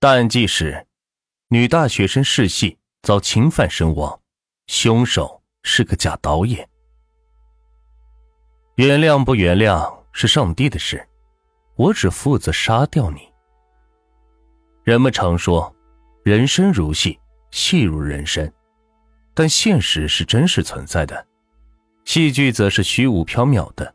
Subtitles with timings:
[0.00, 0.86] 大案纪实：
[1.48, 4.20] 女大学生试戏遭侵犯身亡，
[4.68, 6.68] 凶手是个假导演。
[8.76, 11.04] 原谅不原谅是上帝的事，
[11.74, 13.28] 我只负责杀掉你。
[14.84, 15.74] 人们常说，
[16.22, 17.18] 人生如戏，
[17.50, 18.48] 戏如人生，
[19.34, 21.26] 但现实是真实存在的，
[22.04, 23.92] 戏剧则是虚无缥缈的，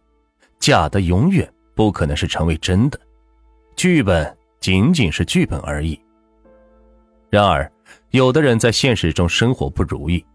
[0.60, 3.00] 假的永远不可能是成为真的，
[3.78, 4.38] 剧本。
[4.64, 6.00] 仅仅是剧本而已。
[7.30, 7.70] 然而，
[8.12, 10.26] 有的人在现实中生活不如意，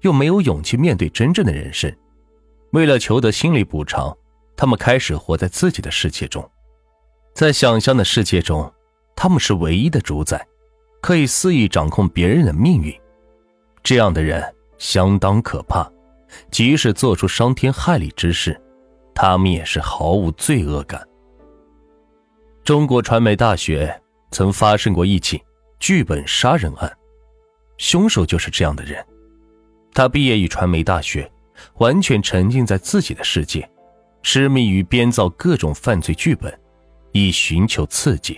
[0.00, 1.94] 又没有勇气面对真正的人生，
[2.72, 4.12] 为了求得心理补偿，
[4.56, 6.50] 他们开始活在自己的世界中，
[7.32, 8.68] 在想象的世界中，
[9.14, 10.44] 他们是唯一的主宰，
[11.00, 12.92] 可以肆意掌控别人的命运。
[13.84, 14.42] 这样的人
[14.78, 15.88] 相当可怕，
[16.50, 18.60] 即使做出伤天害理之事，
[19.14, 21.06] 他们也是毫无罪恶感。
[22.66, 24.02] 中国传媒大学
[24.32, 25.40] 曾发生过一起
[25.78, 26.92] 剧本杀人案，
[27.78, 29.06] 凶手就是这样的人。
[29.94, 31.30] 他毕业于传媒大学，
[31.74, 33.70] 完全沉浸在自己的世界，
[34.20, 36.52] 痴迷于编造各种犯罪剧本，
[37.12, 38.36] 以寻求刺激。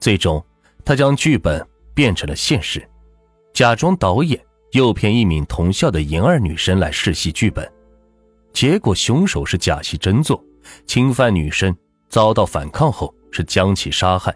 [0.00, 0.44] 最终，
[0.84, 2.84] 他将剧本变成了现实，
[3.52, 7.72] 假装导演诱骗一名同校的研二女生来试戏剧本，
[8.52, 10.42] 结果凶手是假戏真做，
[10.86, 11.72] 侵犯女生。
[12.08, 14.34] 遭到反抗后是将其杀害，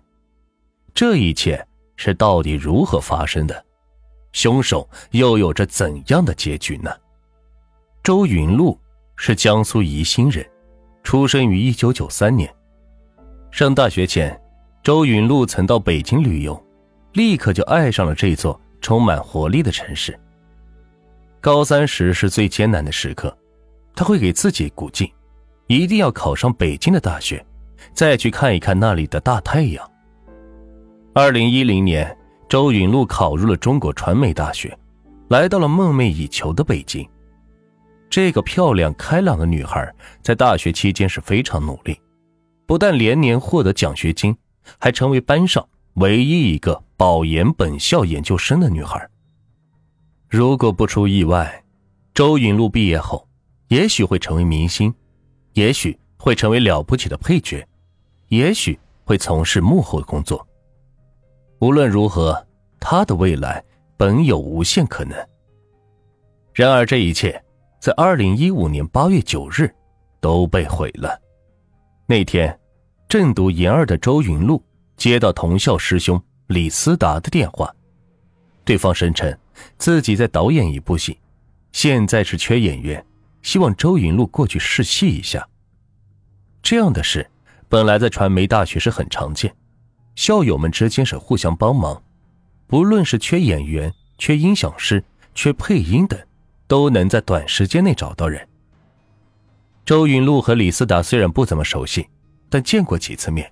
[0.92, 3.64] 这一切是到底如何发生的？
[4.32, 6.90] 凶手又有着怎样的结局呢？
[8.02, 8.78] 周云露
[9.16, 10.48] 是江苏宜兴人，
[11.02, 12.52] 出生于一九九三年。
[13.50, 14.40] 上大学前，
[14.82, 16.64] 周云露曾到北京旅游，
[17.14, 20.18] 立刻就爱上了这座充满活力的城市。
[21.40, 23.36] 高三时是最艰难的时刻，
[23.94, 25.10] 他会给自己鼓劲，
[25.66, 27.44] 一定要考上北京的大学。
[27.92, 29.90] 再去看一看那里的大太阳。
[31.12, 32.16] 二零一零年，
[32.48, 34.76] 周云露考入了中国传媒大学，
[35.28, 37.08] 来到了梦寐以求的北京。
[38.08, 39.92] 这个漂亮开朗的女孩
[40.22, 41.96] 在大学期间是非常努力，
[42.66, 44.36] 不但连年获得奖学金，
[44.78, 49.08] 还成为班上唯一一个保研本校研究生的女孩。
[50.28, 51.64] 如果不出意外，
[52.14, 53.28] 周云露毕业后，
[53.68, 54.92] 也许会成为明星，
[55.54, 57.66] 也许会成为了不起的配角。
[58.30, 60.44] 也许会从事幕后工作。
[61.60, 62.46] 无论如何，
[62.80, 63.62] 他的未来
[63.96, 65.16] 本有无限可能。
[66.54, 67.42] 然而，这一切
[67.80, 69.72] 在二零一五年八月九日
[70.20, 71.20] 都被毁了。
[72.06, 72.58] 那天，
[73.08, 74.62] 正读研二的周云露
[74.96, 77.72] 接到同校师兄李思达的电话，
[78.64, 79.36] 对方声称
[79.76, 81.18] 自己在导演一部戏，
[81.72, 83.04] 现在是缺演员，
[83.42, 85.46] 希望周云露过去试戏一下。
[86.62, 87.29] 这样的事。
[87.70, 89.54] 本来在传媒大学是很常见，
[90.16, 92.02] 校友们之间是互相帮忙，
[92.66, 95.04] 不论是缺演员、缺音响师、
[95.36, 96.18] 缺配音等，
[96.66, 98.44] 都能在短时间内找到人。
[99.84, 102.08] 周云露和李思达虽然不怎么熟悉，
[102.48, 103.48] 但见过几次面，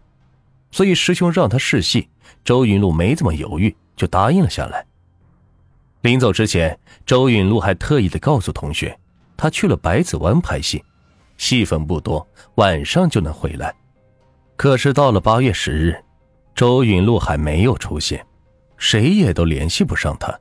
[0.73, 2.09] 所以师兄让他试戏，
[2.45, 4.85] 周云露没怎么犹豫就答应了下来。
[6.01, 8.99] 临走之前，周云露还特意的告诉同学，
[9.37, 10.83] 他去了百子湾拍戏，
[11.37, 13.73] 戏份不多，晚上就能回来。
[14.59, 15.97] 可是到了八月十日，
[16.53, 18.27] 周云露还没有出现，
[18.77, 20.37] 谁也都联系不上她，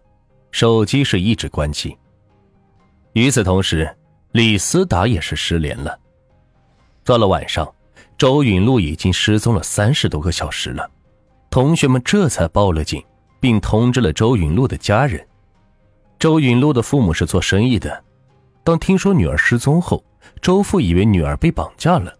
[0.50, 1.95] 手机是一直关机。
[3.13, 3.95] 与此同时，
[4.31, 5.95] 李思达也是失联了。
[7.03, 7.72] 到了晚上，
[8.17, 10.89] 周云露已经失踪了三十多个小时了，
[11.51, 13.03] 同学们这才报了警，
[13.39, 15.23] 并通知了周云露的家人。
[16.17, 18.03] 周云露的父母是做生意的，
[18.63, 20.03] 当听说女儿失踪后，
[20.41, 22.11] 周父以为女儿被绑架了。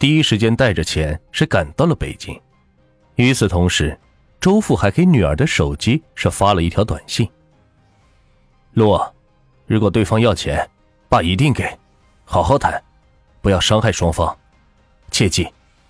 [0.00, 2.40] 第一时间带着钱是赶到了北京，
[3.16, 4.00] 与此同时，
[4.40, 7.30] 周父还给女儿的手机是发了一条短信
[8.72, 9.14] ：“洛，
[9.66, 10.66] 如果对方要钱，
[11.10, 11.78] 爸一定给，
[12.24, 12.82] 好好谈，
[13.42, 14.34] 不要伤害双方，
[15.10, 15.46] 切记，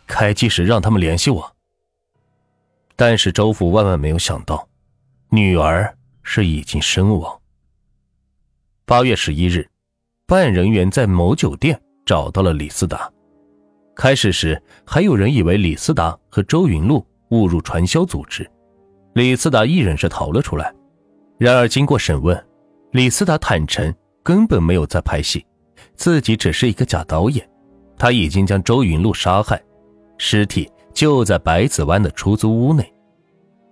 [0.08, 1.56] 开机时让他们联系我。”
[2.96, 4.68] 但是周父万万没有想到，
[5.28, 7.40] 女儿是已经身亡。
[8.84, 9.70] 八月十一日，
[10.26, 13.08] 办案人员在某酒店找到了李思达。
[14.00, 18.50] 开始时，还有人以为李思达和周云露误入传销组织，
[19.12, 20.72] 李思达一人是逃了出来。
[21.36, 22.46] 然而经过审问，
[22.92, 25.44] 李思达坦诚根本没有在拍戏，
[25.96, 27.46] 自己只是一个假导演。
[27.98, 29.62] 他已经将周云露杀害，
[30.16, 32.90] 尸体就在百子湾的出租屋内。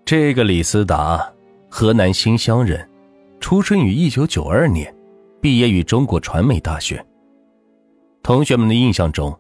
[0.05, 1.27] 这个李思达，
[1.71, 2.87] 河南新乡人，
[3.41, 4.95] 出生于一九九二年，
[5.41, 7.03] 毕业于中国传媒大学。
[8.23, 9.35] 同学们的印象中。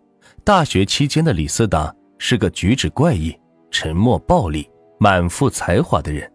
[0.44, 3.36] 大学期间的李思达是个举止怪异、
[3.70, 6.30] 沉默暴力、满腹才华的人。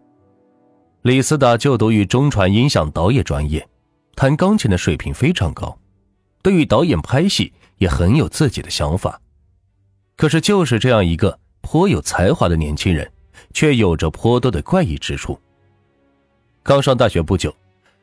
[1.02, 3.66] 李斯达就读于中传音响导演专业，
[4.14, 5.76] 弹钢琴的水平非常高，
[6.42, 9.20] 对于导演拍戏也很有自己的想法。
[10.16, 13.10] 可是，就是这样一个颇有才华的年轻人，
[13.52, 15.38] 却有着颇多的怪异之处。
[16.62, 17.54] 刚上大学不久，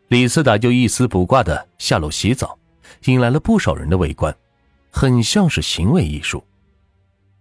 [0.09, 2.59] 李斯达就一丝不挂的下楼洗澡，
[3.05, 4.35] 引来了不少人的围观，
[4.91, 6.43] 很像是行为艺术。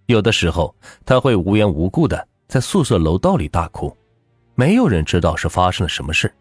[0.07, 0.75] 有的时候，
[1.05, 3.95] 他会无缘无故的在宿舍楼道里大哭。
[4.55, 6.33] 没有人知道是发生了什么事。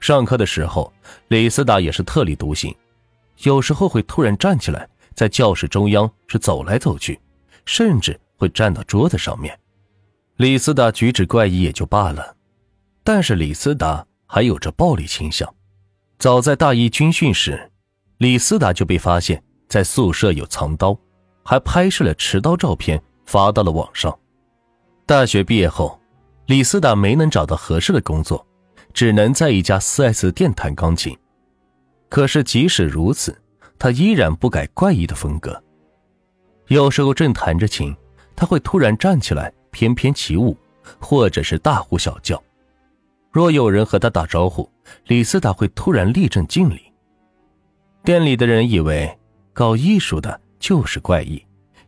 [0.00, 0.92] 上课的时候，
[1.28, 2.74] 李斯达也是特立独行，
[3.38, 7.18] 有时候会突然站起来，在教室中央是走来走去，
[7.64, 9.58] 甚至会站到桌子上面。
[10.36, 12.34] 李斯达举止怪异也就罢了，
[13.02, 15.54] 但是李斯达还有着暴力倾向。
[16.18, 17.70] 早在大一军训时，
[18.18, 20.96] 李斯达就被发现在宿舍有藏刀，
[21.42, 24.16] 还拍摄了持刀照片发到了网上。
[25.06, 25.98] 大学毕业后。
[26.46, 28.46] 李斯达没能找到合适的工作，
[28.92, 31.16] 只能在一家 4S 店弹钢琴。
[32.10, 33.34] 可是即使如此，
[33.78, 35.58] 他依然不改怪异的风格。
[36.66, 37.96] 有时候正弹着琴，
[38.36, 40.54] 他会突然站起来翩翩起舞，
[41.00, 42.38] 或者是大呼小叫。
[43.32, 44.70] 若有人和他打招呼，
[45.06, 46.92] 李斯达会突然立正敬礼。
[48.02, 49.18] 店里的人以为
[49.54, 51.42] 搞艺术的就是怪异，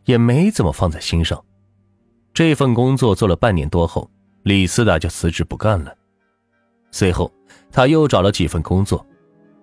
[0.05, 1.39] 也没怎么放在心上。
[2.33, 4.09] 这份工作做了半年多后。
[4.43, 5.93] 李斯达就辞职不干了，
[6.89, 7.29] 随后
[7.69, 9.05] 他又找了几份工作，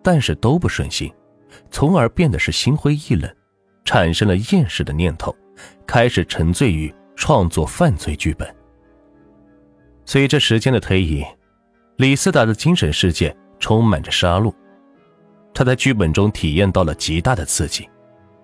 [0.03, 1.11] 但是都不顺心，
[1.71, 3.35] 从而变得是心灰意冷，
[3.87, 5.35] 产生了厌世的念头，
[5.87, 8.55] 开始沉醉于创作犯罪剧本。
[10.05, 11.25] 随着时间的推移，
[11.97, 14.53] 李斯达的精神世界充满着杀戮，
[15.55, 17.89] 他在剧本中体验到了极大的刺激，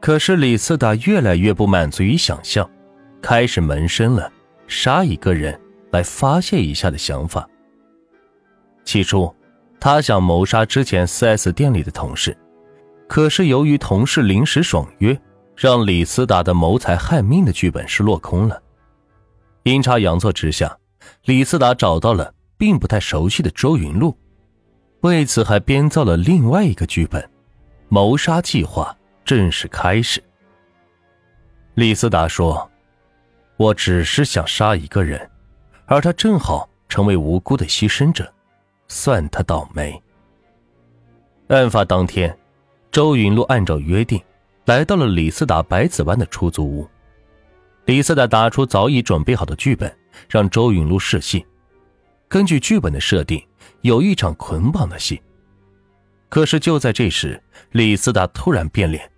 [0.00, 2.68] 可是李斯达越来越不满足于想象，
[3.20, 4.32] 开始萌生了
[4.66, 5.58] 杀一个人。
[5.92, 7.44] 来发泄一下的想法。
[8.84, 9.34] 起初，
[9.80, 12.36] 他想谋杀之前 4S 店里的同事，
[13.08, 15.20] 可是由于同事临时爽约，
[15.56, 18.62] 让李斯达的谋财害命的剧本是落空了。
[19.64, 20.78] 阴差阳错之下，
[21.24, 24.16] 李斯达找到了并不太熟悉的周云露，
[25.00, 27.28] 为此还编造了另外一个剧本，
[27.88, 28.96] 谋杀计划
[29.30, 30.20] 正式开始。
[31.74, 32.68] 李斯达说
[33.58, 35.30] ：“我只是想杀一个人。”
[35.86, 38.28] 而他正好成为无辜的牺牲者，
[38.88, 40.02] 算他倒霉。
[41.46, 42.36] 案发当天，
[42.90, 44.20] 周云露按照约定
[44.64, 46.88] 来到了李斯达百子湾的出租屋。
[47.84, 49.96] 李斯达打出早已准备好的剧本，
[50.28, 51.46] 让周云露试戏。
[52.26, 53.40] 根据剧本的设定，
[53.82, 55.22] 有一场捆绑的戏。
[56.28, 57.40] 可是就在这时，
[57.70, 59.09] 李斯达突然变脸，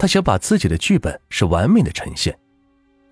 [0.00, 2.34] 他想把自己的剧本是完美的呈现，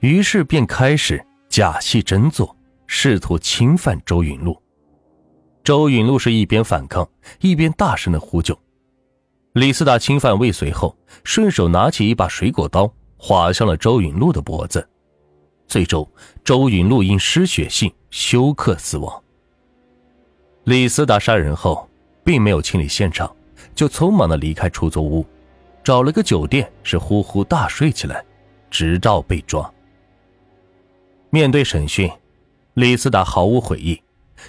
[0.00, 2.56] 于是便开始假戏真做。
[2.86, 4.58] 试图侵犯周云露，
[5.62, 7.06] 周云露是一边反抗
[7.40, 8.58] 一边大声的呼救。
[9.52, 14.88] 李斯达侵犯未遂后，顺手拿起一把水果刀划向了周云露的脖子，
[15.66, 16.10] 最终
[16.42, 19.22] 周云露因失血性休克死亡。
[20.64, 21.86] 李斯达杀人后，
[22.24, 23.30] 并没有清理现场，
[23.74, 25.26] 就匆忙的离开出租屋，
[25.88, 28.22] 找了个酒店是呼呼大睡起来，
[28.68, 29.72] 直到被抓。
[31.30, 32.10] 面对审讯。
[32.74, 33.98] 李斯达毫无悔意，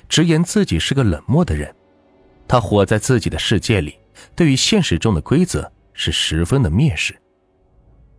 [0.09, 1.73] 直言自己是个冷漠的人，
[2.45, 3.97] 他活在自己的世界里，
[4.35, 7.18] 对于现实中的规则是十分的蔑视。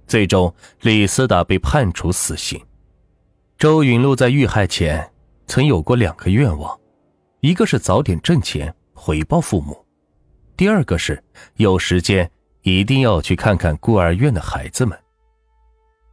[0.07, 2.59] 最终，李斯达被判处死刑。
[3.59, 5.13] 周云露在遇害前
[5.47, 6.81] 曾有过两个愿望，
[7.41, 9.77] 一个是早点挣钱回报父母，
[10.57, 11.23] 第二个是
[11.57, 12.29] 有时间
[12.63, 14.99] 一定要去看看孤儿院的孩子们。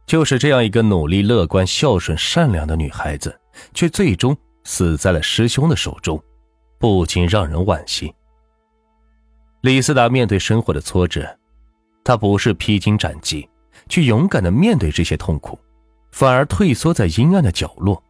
[0.06, 3.38] 就是这样一个努力、乐观、孝顺、善良的女孩子。
[3.74, 6.22] 却最终死在了师兄的手中，
[6.78, 8.14] 不禁让人惋惜。
[9.62, 11.36] 李斯达面对生活的挫折，
[12.04, 13.48] 他不是披荆斩棘，
[13.88, 15.58] 去勇敢的面对这些痛苦，
[16.12, 18.00] 反而退缩在阴暗的角落，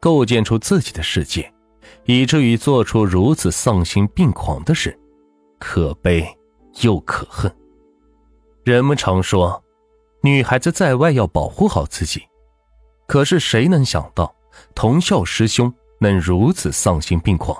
[0.00, 1.52] 构建出自己的世界，
[2.04, 4.98] 以至于做出如此丧心病狂的事，
[5.60, 6.26] 可悲
[6.80, 7.54] 又可恨。
[8.66, 9.62] 人们常说，
[10.22, 12.24] 女孩子在外要保护好自己，
[13.06, 14.34] 可是谁能想到？
[14.74, 17.56] 同校师兄能如此丧心病狂，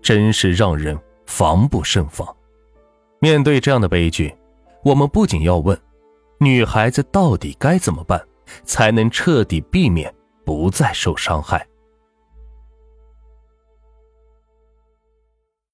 [0.00, 0.96] 真是让人
[1.26, 2.24] 防不胜防。
[3.18, 4.32] 面对这样的悲剧，
[4.84, 5.76] 我们不仅要问：
[6.38, 8.24] 女孩子到底该怎么办，
[8.62, 11.66] 才能彻底避免不再受伤害？